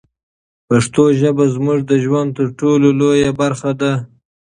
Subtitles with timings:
[0.67, 3.93] پښتو ژبه زموږ د ژوند تر ټولو لویه برخه ده.